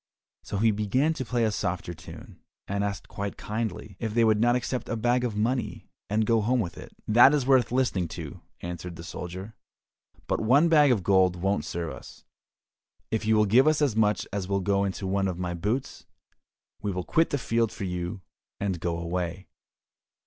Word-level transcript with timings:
So 0.41 0.57
he 0.57 0.71
began 0.71 1.13
to 1.13 1.23
play 1.23 1.43
a 1.43 1.51
softer 1.51 1.93
tune, 1.93 2.39
and 2.67 2.83
asked 2.83 3.07
quite 3.07 3.37
kindly, 3.37 3.97
if 3.99 4.15
they 4.15 4.23
would 4.23 4.39
not 4.41 4.55
accept 4.55 4.89
a 4.89 4.95
bag 4.97 5.23
of 5.23 5.35
money, 5.37 5.91
and 6.09 6.25
go 6.25 6.41
home 6.41 6.59
with 6.59 6.75
it? 6.75 6.91
"That 7.07 7.35
is 7.35 7.45
worth 7.45 7.71
listening 7.71 8.07
to," 8.17 8.41
answered 8.61 8.95
the 8.95 9.03
soldier, 9.03 9.53
"but 10.25 10.41
one 10.41 10.69
bag 10.69 10.91
of 10.91 11.03
gold 11.03 11.35
won't 11.35 11.65
serve 11.65 11.91
us, 11.91 12.23
if 13.11 13.27
you 13.27 13.35
will 13.35 13.45
give 13.45 13.67
as 13.67 13.95
much 13.95 14.25
as 14.33 14.47
will 14.47 14.59
go 14.59 14.85
into 14.85 15.05
one 15.05 15.27
of 15.27 15.37
my 15.37 15.53
boots, 15.53 16.07
we 16.81 16.91
will 16.91 17.03
quit 17.03 17.29
the 17.29 17.37
field 17.37 17.71
for 17.71 17.83
you 17.83 18.21
and 18.59 18.79
go 18.79 18.97
away." 18.97 19.49